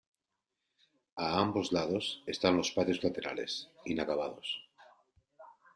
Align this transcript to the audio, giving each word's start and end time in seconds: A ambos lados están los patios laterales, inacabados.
A 1.15 1.25
ambos 1.43 1.71
lados 1.71 2.23
están 2.25 2.57
los 2.57 2.71
patios 2.71 3.03
laterales, 3.03 3.69
inacabados. 3.85 4.67